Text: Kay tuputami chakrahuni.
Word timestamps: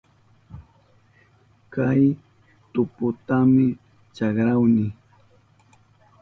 Kay 1.73 2.01
tuputami 2.73 3.67
chakrahuni. 4.15 4.87